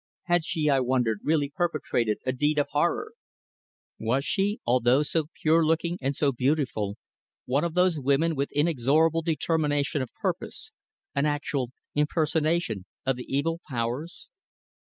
Had 0.23 0.43
she, 0.43 0.67
I 0.67 0.79
wondered, 0.79 1.19
really 1.21 1.53
perpetrated 1.55 2.17
a 2.25 2.31
deed 2.31 2.57
of 2.57 2.69
horror? 2.71 3.13
Was 3.99 4.25
she, 4.25 4.59
although 4.65 5.03
so 5.03 5.25
pure 5.43 5.63
looking 5.63 5.99
and 6.01 6.15
so 6.15 6.31
beautiful, 6.31 6.97
one 7.45 7.63
of 7.63 7.75
those 7.75 7.99
women 7.99 8.33
with 8.35 8.51
inexorable 8.51 9.21
determination 9.21 10.01
of 10.01 10.09
purpose, 10.19 10.71
an 11.13 11.27
actual 11.27 11.69
impersonation 11.93 12.85
of 13.05 13.15
the 13.15 13.27
evil 13.31 13.61
powers? 13.69 14.27